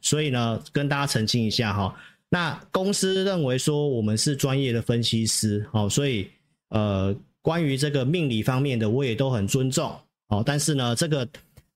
[0.00, 1.94] 所以呢，跟大家澄清一下哈。
[2.28, 6.30] 那公司认为说我们是专业的分析师，哦，所以
[6.68, 10.42] 呃，关于这个命理方面的，我也都很尊重哦。
[10.44, 11.28] 但是呢，这个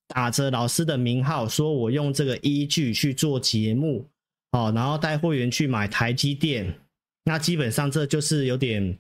[0.07, 4.07] 打着老师的名号，说我用这个依据去做节目，
[4.53, 6.73] 哦，然后带会员去买台积电，
[7.25, 8.97] 那基本上这就是有点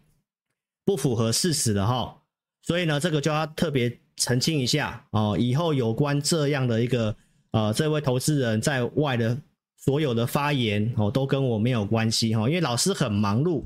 [0.84, 2.20] 不符合事实的哈。
[2.62, 5.36] 所以呢，这个就要特别澄清一下哦。
[5.38, 7.14] 以后有关这样的一个
[7.54, 9.38] 呃，这位投资人在外的。
[9.76, 13.62] 所有的发言哦，都跟我没有关系哈，因为老师很忙碌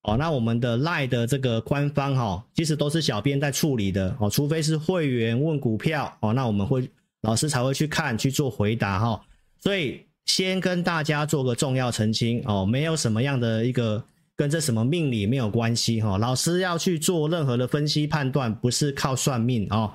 [0.00, 0.16] 哦。
[0.16, 6.88] 那我们的 Lie 的这个官方哈，其实都是小编在处理的哦，除非是会员问股票哦，那我们会
[7.20, 9.20] 老师才会去看去做回答哈。
[9.60, 14.02] 所以先跟大家做个重要澄清哦，没有什么样的一个
[14.34, 16.16] 跟这什么命理没有关系哈。
[16.16, 19.92] 老师要去做任何的分析判断，不是靠算命哦。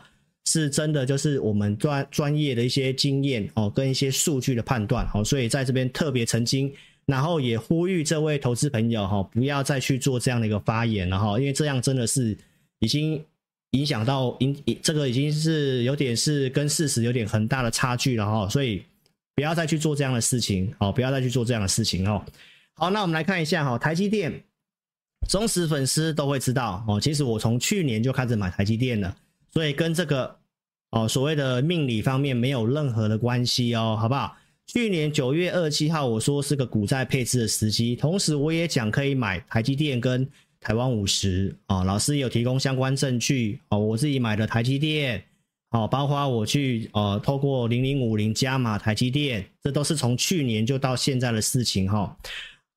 [0.50, 6.74] 是真的，就是我们专专业的一些经验哦，跟一些数据的判断哦，所以在这边特别澄清，
[7.06, 12.38] 然后也呼吁这位投资朋友哈，不要再去做这样的一个发言了哈，因为这样真的是
[12.80, 13.22] 已经
[13.72, 18.82] 影响到影，这个已经是有点是跟事实有点很大的差距了哈，所以
[19.36, 22.24] 不要再去做这样的事情哦，不要再去做这样的事情哦。
[22.76, 24.32] 好，那我们来看一下哈，台积电
[25.28, 29.14] 忠实粉丝都会知道哦，其实我从去年就开始买台积电了。
[29.54, 30.38] 所以跟这个
[30.92, 34.38] 哦所谓的命理方面没有任何的关系哦，好不好？
[34.68, 40.28] 去年九月二十七号我说是个股债配置的时机，同时我也讲可以买台积电跟
[40.60, 45.24] 台湾五十哦，老师有提供相关证据哦，我自己买的台积电
[45.72, 52.18] 哦，包括我去呃透过零零五零加码台积电，这都是从去年就到现在的事情哈。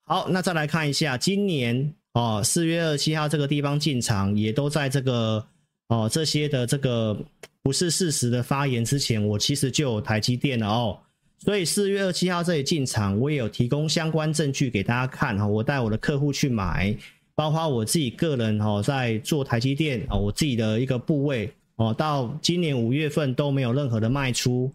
[0.05, 5.45] 好，那再来看一下今年哦四月二十七号这个地方进场也都在这个。
[5.93, 7.13] 哦，这些的这个
[7.63, 10.99] 不是事实的发言之前，我其实就有台积电了哦。
[11.39, 15.47] 所以四月二七号这里进场，我也有提供相关证据给大家看哈。
[15.47, 16.95] 我带我的客户去买，
[17.33, 24.71] 包括我自己个人哈，在做台积电啊，我自己的一个部位哦，到今年五月份都没有任何的卖出。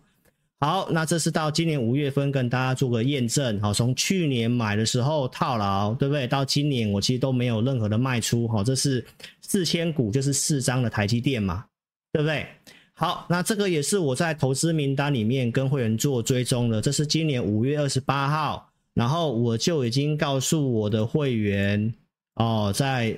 [0.58, 6.26] 好，那这是到今年五月份跟大家做个验证，哈，从去年买的时候套牢，对不对？
[6.26, 9.04] 到今年我其实都没有任何的卖出，哈，这是
[9.42, 11.64] 四千股，就是四张的台积电嘛，
[12.12, 12.46] 对不对？
[12.98, 21.94] 好，那这个也是我在投资名单里面跟会员做追踪的，这是今年五月二十八号，然后我就已经告诉我的会员，
[22.34, 23.16] 哦，在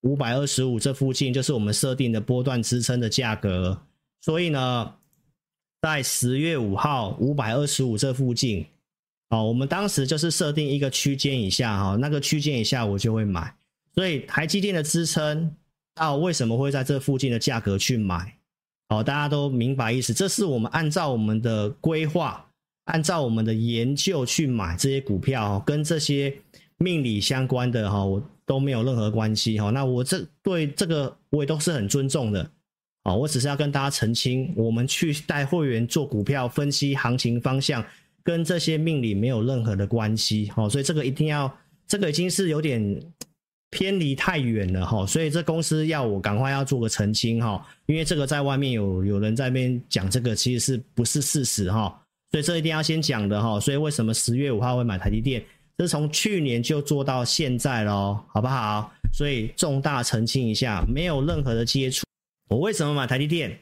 [0.00, 3.80] 五百二十五这附近就是我们设定的波段支撑的价格，
[4.20, 4.94] 所以呢。
[5.80, 8.66] 在十月五号五百二十五这附近，
[9.28, 13.54] 哦，我们当时就是设定一个区间以下，哈，那个区间以下我就会买。
[13.94, 15.54] 所以台积电的支撑，
[15.94, 18.37] 到为什么会在这附近的价格去买？
[18.88, 20.14] 好，大家都明白意思。
[20.14, 22.44] 这是我们按照我们的规划，
[22.84, 26.34] 按照我们的研究去买这些股票，跟这些
[26.78, 29.70] 命理相关的哈，我都没有任何关系哈。
[29.70, 32.50] 那我这对这个我也都是很尊重的。
[33.04, 37.84] 哦，我只是要跟大家澄清，我们去带会员做股票分析行情方向，
[38.22, 40.50] 跟这些命理没有任何的关系。
[40.56, 41.54] 哦，所以这个一定要，
[41.86, 43.00] 这个已经是有点
[43.70, 45.06] 偏离太远了哈。
[45.06, 52.00] 所以这公司要我赶快要做个澄清哈，因为这个在外面有有人在那边讲这个，其实是不是事实哈？
[52.30, 53.58] 所以这一定要先讲的哈。
[53.60, 55.44] 所以为什么十月五号会买台积电？
[55.76, 58.92] 这是从去年就做到现在咯，好不好？
[59.12, 62.04] 所以重大澄清一下，没有任何的接触。
[62.50, 63.56] 我为什么买台积电？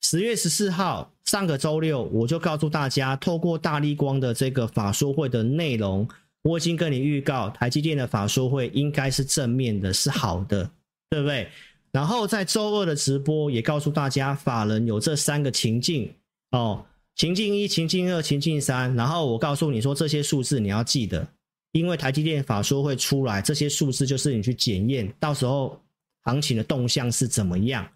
[0.00, 6.08] 十月十四号，上个周六，我就告诉大家，透过大立光的这个法说会的内容，
[6.42, 10.70] 我已经跟你预告，台积电的法说会应该是正面的，是好的，
[11.10, 11.48] 对不对？
[11.90, 16.12] 然后在周二的直播也告诉大家，法人有这三个情境
[16.50, 16.84] 哦，
[17.16, 18.94] 情境一、情境二、情境三。
[18.94, 21.26] 然后我告诉你说，这些数字你要记得，
[21.72, 25.80] 因为台积电法说会出来，这些数字就是你去检验，到时候
[26.24, 27.88] 行情的动向是怎么样。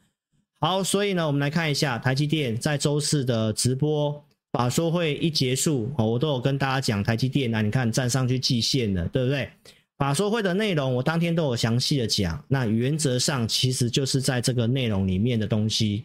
[0.58, 9.50] 好，所以呢，我们来看一下台积电在周四的直播法说会一结束，我都有跟大家讲台积电，那你看站上去季线了，对不对？
[9.96, 16.04] 法说会的内容我当天都有详细的讲，那原则上其实就是在这个内容里面的东西。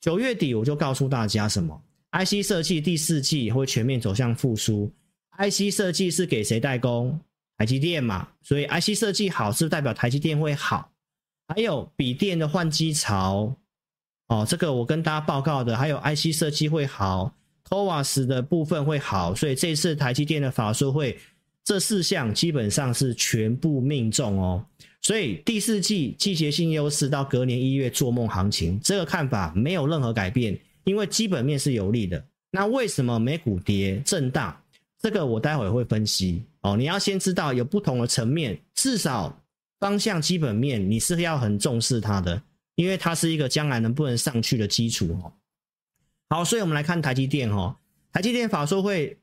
[0.00, 1.78] 九月底我就告诉大家什么
[2.12, 4.90] ？IC 设计第四季会全面走向复苏
[5.38, 7.18] ，IC 设计是给谁代工？
[7.58, 10.90] 台积电嘛，所以 IC 设计好是是代表台积电会好？
[11.48, 13.54] 还有笔电的换机潮。
[14.28, 17.32] 哦，这个我跟大家报告的，还有 IC 设计会好
[17.72, 21.18] OWAS 的部分会好，所以这次台积电的法说会，
[21.64, 24.64] 这四项基本上是全部命中哦。
[25.00, 32.22] 所以第四季季节性优势到隔年一月做梦行情，这个看法没有任何改变，因为基本面是有利的。
[32.50, 34.54] 那为什么美股跌震荡？
[35.00, 36.76] 这个我待会会分析哦。
[36.76, 39.36] 你要先知道有不同的层面，至少
[39.80, 42.40] 方向基本面你是要很重视它的，
[42.74, 45.32] 因为它是一个将来能不能上去的基础哦。
[46.32, 47.76] 好，所以我们来看台积电哦，
[48.10, 49.18] 台积电法说会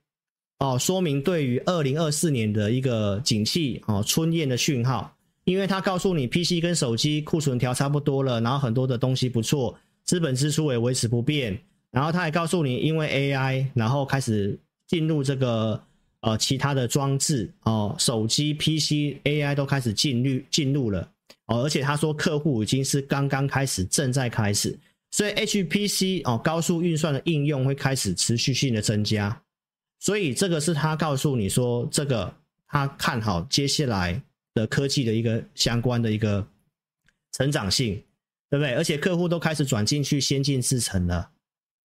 [0.60, 11.60] 哦，说明对于二零二四年的一个景气哦春燕的讯号，因为它告诉你 PC 跟手机库存调差不多了，然后很多的东西不错，资本支出也维持不变。
[11.90, 15.82] 然后他还告诉你，因为 AI，然后开始进入这个
[16.20, 21.10] 呃其他的装置哦，手机、PC、AI 都开始进入进入了。
[21.48, 24.78] 哦，而且他说客户已经是刚刚开始，正在开始，
[25.12, 29.42] 所以 HPC 哦高速运算的应用会开始持续性的增加，
[30.00, 32.34] 所以这个是他告诉你说这个
[32.68, 34.22] 他看好接下来
[34.54, 36.46] 的科技的一个相关的一个
[37.34, 37.96] 成长性，
[38.50, 38.74] 对不对？
[38.76, 41.32] 而且客户都开始转进去先进制程了。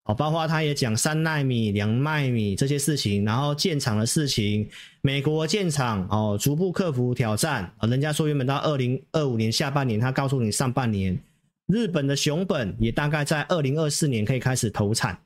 [0.05, 4.69] 哦，包括他也讲三纳米、两纳米这些事情，然后建厂的事情，
[5.01, 7.75] 美国建厂哦，逐步克服挑战。
[7.81, 11.19] 人家说原本到二零二五年下半年，他告诉你上半年，
[11.67, 15.19] 日本的熊本也大概在二零二四年可以开始投产，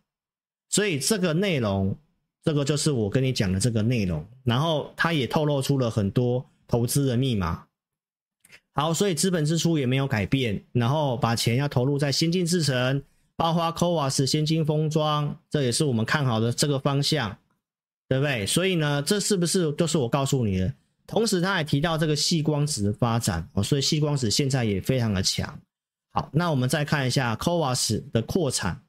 [0.69, 1.96] 所以这个内容，
[2.44, 4.26] 这个就是我跟你讲的这个内容。
[4.44, 7.64] 然后他也透露出了很多投资的密码。
[8.75, 13.02] 好，所以资本支出也没有改变，然后把钱要投入在先进制程。
[13.37, 17.38] 包括 CoWoS 先进封装，这也是我们看好的这个方向，
[18.08, 18.44] 对不对？
[18.44, 20.75] 所以呢，这是不是就是我告诉你的？
[21.06, 25.56] 同时，他还提到这个细光子的发展哦，所以细光子现在也非常的强。
[26.12, 28.81] 好，那我们再看一下 CoWoS 的扩产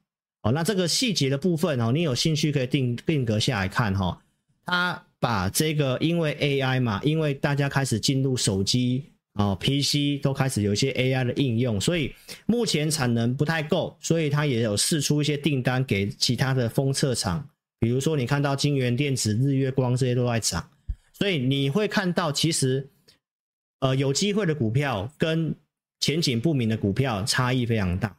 [0.42, 4.20] 哦，那这个细节的部分哦，你有兴趣可以定定格下来看哈。
[4.64, 9.04] 他把这个因为 AI 嘛，因为大家开始进入手机。
[9.34, 12.12] 哦，PC 都开始有一些 AI 的应用，所以
[12.46, 20.68] 目前产能不太够，所以它也有试出一些订单给其他的封测厂，比如说你看到京元电子、日月光这些都在涨，
[21.12, 22.90] 所以你会看到其实
[23.78, 25.54] 呃有机会的股票跟
[26.00, 28.16] 前景不明的股票差异非常大，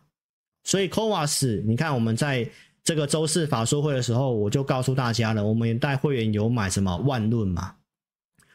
[0.63, 2.47] 所以 CoWoS 你看我们在
[2.83, 7.75] 这个周四法说会的时候，我就告诉大家了，我们带会员有买什么万润嘛。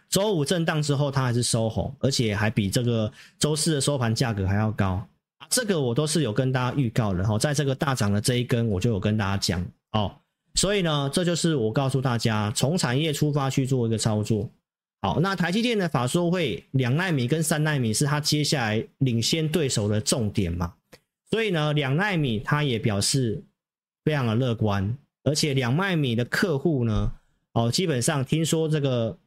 [0.08, 5.04] 周五震荡之后，它还是收红，而且还比这个周四的收盘价格还要高。
[5.50, 10.14] 这个我都是有跟大家预告的哈，在这个大涨的这一根，我就有跟大家讲哦。
[10.54, 14.48] 所以呢，这就是我告诉大家，从产业出发去做一个操作。
[15.00, 20.74] 好，那台积电的法说会，两纳米跟三纳米是它接下来领先对手的重点嘛。
[21.30, 23.42] 所以呢，两纳米它也表示
[24.04, 27.12] 非常的乐观，而且两纳米的客户呢，
[27.52, 29.18] 哦，基本上听说这个。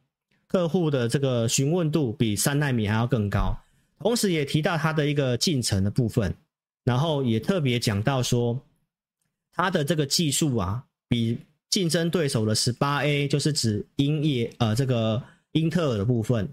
[0.52, 3.56] 客户的这个询问度比三纳米还要更高，
[4.00, 6.34] 同时也提到它的一个进程的部分，
[6.82, 8.60] 然后也特别讲到说，
[9.52, 11.38] 它的这个技术啊，比
[11.68, 15.22] 竞争对手的十八 A，就是指英业呃这个
[15.52, 16.48] 英特尔的部分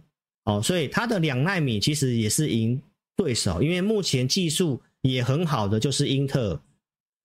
[0.46, 2.82] 哦，所以它的两纳米其实也是赢
[3.16, 6.60] 对手，因为目前技术也很好的就是英特尔，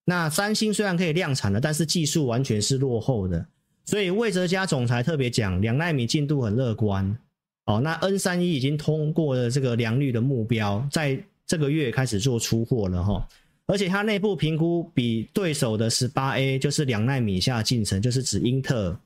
[0.05, 3.47] 那三星虽然可以量产了，但是技术完全是落后的。
[3.85, 7.19] 所以魏哲家总裁特别讲，两纳米进度很乐观
[7.67, 7.81] 哦。
[7.81, 13.29] 那 N 三一已经通过了这个良率的目标，在这个月开始做出货了哈。
[13.67, 19.01] 而且它内部评估比对手的十八 A，就是两纳米以下进程，就是指英特尔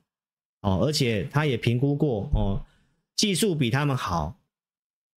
[0.67, 0.83] 哦。
[0.85, 2.61] 而且他也评估过哦，
[3.15, 4.37] 技术比他们好，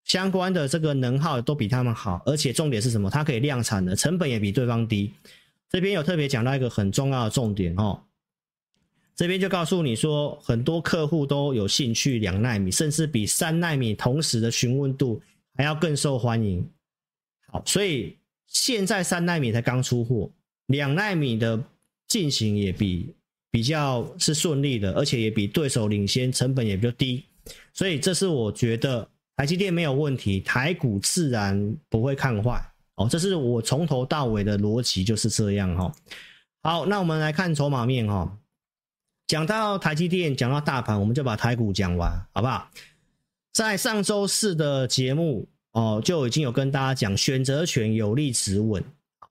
[0.06, 2.22] 相关的这个能耗都比他们好。
[2.26, 3.10] 而且重点是什么？
[3.10, 5.12] 它可以量产的成本也比对方低。
[5.70, 8.02] 这边有特别讲到一个很重要的重点哦。
[9.16, 15.22] 这边就告诉你说，很多客户都有兴趣两纳米，甚至比三纳米同时的询问度
[15.56, 16.66] 还要更受欢迎。
[17.52, 20.32] 好，所以现在三纳米才刚出货，
[20.68, 21.62] 两纳米的
[22.08, 23.14] 进行也比
[23.52, 27.24] 比较是顺利的，而且也比对手领先，成本也比较低。
[27.74, 32.62] 所以这是我觉得台积电没有问题，台股自然不会看坏。
[32.96, 35.92] 哦，这是我从头到尾的逻辑就是这样哈。
[36.62, 38.38] 好，那我们来看筹码面哈。
[39.26, 42.70] 讲到台积电，讲到大盘，我们就把台股讲完，好不好？
[43.54, 48.84] 在上周四的节目哦，就已经有跟大家讲选择权有力止稳。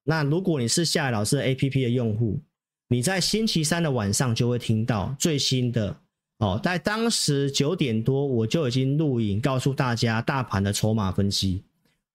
[0.04, 2.40] 那如果你是夏老师 APP 的用户，
[2.88, 5.96] 你在星期三的晚上就会听到最新的
[6.38, 11.62] 哦，在当时九点多我就已经录影告诉大家大盘的筹码分析，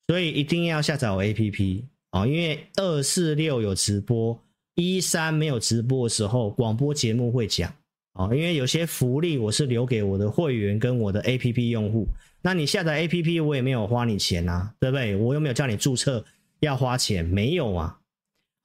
[0.07, 4.39] 所以一定要下载我 APP 哦，因为二四六有直播。
[4.75, 7.71] 一三没有直播的时候，广播节目会讲
[8.13, 12.07] 哦，因为有些福利我是留给我的会员跟我的 APP 用户。
[12.41, 15.15] 那你下载 APP，我也没有花你钱啊，对不对？
[15.15, 16.25] 我又没有叫你注册
[16.61, 17.99] 要花钱，没有啊。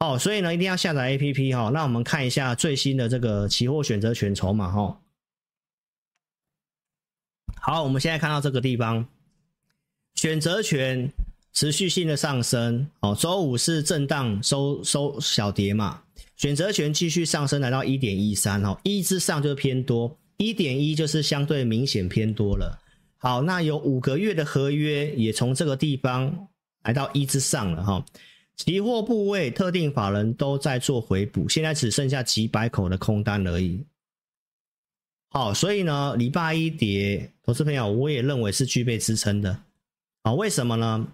[0.00, 1.70] 哦，所以呢，一定要下载 APP 哈。
[1.70, 5.00] 那我们看一下最新的这个期货选择权筹码哈。
[7.60, 9.08] 好，我们现在看到这个地方，
[10.14, 11.10] 选择权
[11.52, 16.04] 持续性的上升，哦，周五是震荡收收小跌嘛，
[16.36, 22.78] 选择权继续上升来到一点一三，哦，一之上就偏多，一点一就是相对明显偏多了。
[23.16, 26.46] 好，那有五个月的合约也从这个地方
[26.84, 28.06] 来到一之上了，哈。
[28.58, 33.82] 期货部位特定法人都在做回补，现在只剩下几百口的空单而已。
[35.30, 39.62] 好，所以呢，礼拜一跌，投资朋友，我也认为是具备支撑的。
[40.22, 41.06] 啊，为什么呢？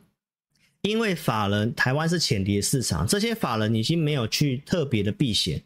[0.80, 5.62] 因为法人台湾是浅跌市场，这些法人已经没有去特别的避险，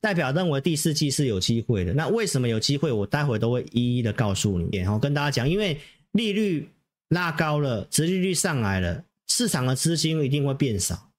[0.00, 1.92] 代表认为第四季是有机会的。
[1.92, 2.90] 那为什么有机会？
[2.90, 4.78] 我待会都会一一的告诉你。
[4.78, 5.78] 然后跟大家讲，因为
[6.12, 6.68] 利率
[7.08, 11.09] 拉高了，殖利率上来了，市场的资金一定会变少。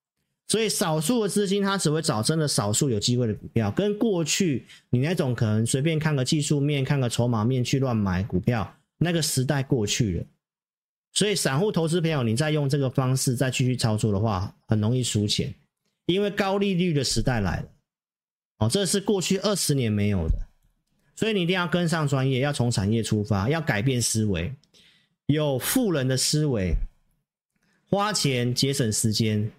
[0.52, 10.26] 所以少数的资金，它只会找真的少数有机会的股票，跟过去你那种可能随便看个技术面、看个筹码面去乱买股票，那个时代过去了。
[11.14, 15.56] 所以散户投资朋友，你再用这个方式再继续操作的话，很容易输钱，
[16.06, 17.68] 因为高利率的时代来了。
[18.58, 20.36] 哦，这是过去二十年没有的，
[21.16, 24.54] 所以你一定要跟上专业，要从产业出发，要改变思维，
[25.28, 26.76] 有富人的思维，
[27.90, 29.50] 花钱节省时间。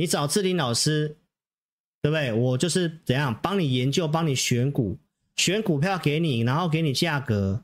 [0.00, 1.18] 你找志霖老师，
[2.00, 2.32] 对不对？
[2.32, 4.96] 我就是怎样帮你研究，帮你选股，
[5.36, 7.62] 选股票给你，然后给你价格。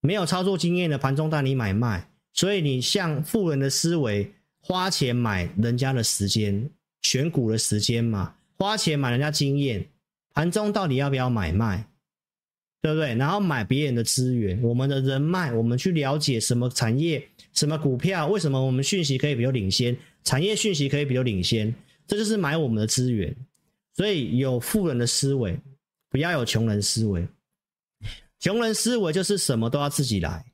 [0.00, 6.68] 没有操作经验的盘中带你买卖，所以你像富人的思维，花钱买人家的时间，
[7.02, 9.88] 选股的时间嘛，花钱买人家经验，
[10.34, 11.88] 盘中到底要不要买卖，
[12.80, 13.14] 对不对？
[13.14, 19.96] 然后买别人的资源，我们的人脉，我们去了解什么产业、什么股票，为什么我们讯息可以比较领先。
[20.24, 21.74] 产业讯息可以比较领先，
[22.06, 23.34] 这就是买我们的资源。
[23.94, 25.58] 所以有富人的思维，
[26.08, 27.26] 不要有穷人思维。
[28.38, 30.44] 穷人思维就是什么都要自己来，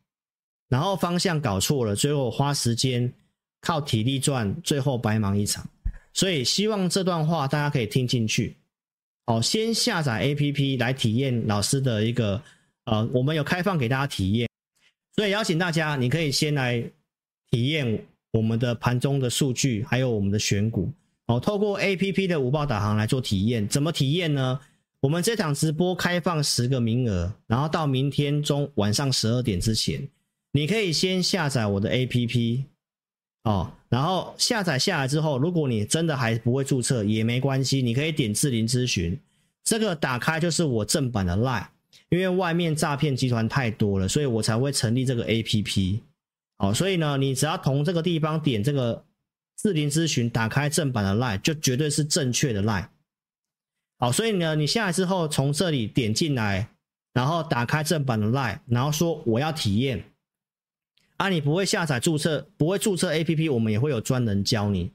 [0.68, 3.12] 然后方向搞错了，最后花时间
[3.60, 5.68] 靠体力赚，最后白忙一场。
[6.14, 8.56] 所以希望这段话大家可以听进去。
[9.26, 12.42] 好，先下载 APP 来体验老师的一个
[12.84, 14.48] 呃，我们有开放给大家体验，
[15.16, 16.82] 所以邀请大家，你可以先来
[17.50, 18.06] 体验。
[18.34, 20.92] 我们的盘中的数据，还有我们的选股，
[21.26, 23.68] 哦，透过 APP 的五报导航来做体验。
[23.68, 24.58] 怎么体验呢？
[24.98, 30.08] 我们这场直播开放十个名额，然后到明天中晚上十二点之前，
[30.50, 32.64] 你可以先下载我的 APP，
[33.44, 39.18] 哦，然后下载下来之后，如果你真的还不会注册也没关系，你可以点智林咨询，
[39.62, 41.66] 这个打开就是我正版的 LINE，
[42.08, 46.00] 因为外面诈骗集团太多了，所以我才会成立这个 APP。
[46.56, 49.04] 好，所以呢，你只要从这个地方点这个
[49.58, 52.86] 智林咨询，打开正版的 LINE，就绝对是正确的 LINE。
[53.98, 56.70] 好，所以呢，你下来之后从这里点进来，
[57.12, 60.02] 然后打开正版的 LINE，然后说我要体验。
[61.16, 64.90] 啊，你不会下载注册，不会注册 APP，我们也会有专人教你。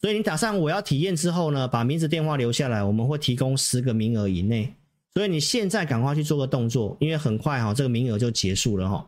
[0.00, 4.72] 所以你打上我要体验之后呢，把名字电话留下来，我们会提供十个名额以内。
[5.12, 9.06] 所以你现在赶快去做个动作，因为很快哈，这个名额就结束了哈。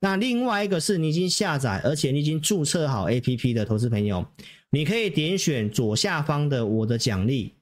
[0.00, 4.26] 那另外一个是你已经下载，而且你已经注册好 APP 的投资朋友，
[4.70, 7.54] 你可以点选左下方的我的奖励，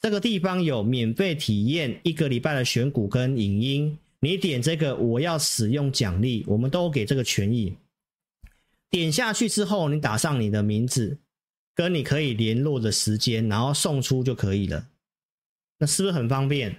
[0.00, 7.74] 这个地方有免费体验一个礼拜的选股跟影音，你点这个我要使用奖励，我们都给这个权益。
[8.92, 11.18] 点下去之后，你打上你的名字
[11.74, 14.86] 跟你可以联络的时间，然后送出就可以了。
[15.78, 16.76] 那是不是很方便？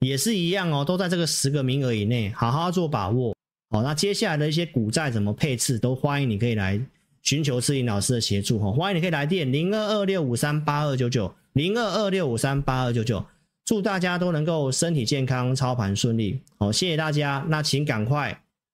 [0.00, 3.34] 也是一样哦，都在这个十个名额以内，好好做把握。
[3.70, 6.78] 好，那接下来的一些股债怎么配置，都欢迎你可以来
[7.22, 8.70] 寻求智霖老师的协助哈。
[8.70, 13.24] 欢迎你可以来电零二二六五三八二九九零二二六五三八二九九，
[13.64, 16.42] 祝大家都能够身体健康，操盘顺利。
[16.58, 17.42] 好，谢谢大家。
[17.48, 18.38] 那请赶快